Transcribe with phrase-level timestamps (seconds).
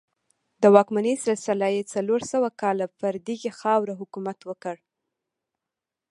[0.61, 4.75] د واکمنۍ سلسله یې څلور سوه کاله پر دغې خاوره حکومت وکړ